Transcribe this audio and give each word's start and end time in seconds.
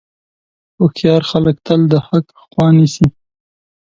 هوښیار 0.77 1.21
خلک 1.31 1.55
تل 1.65 1.81
د 1.91 1.93
حق 2.07 2.25
خوا 2.49 2.67
نیسي. 2.77 3.07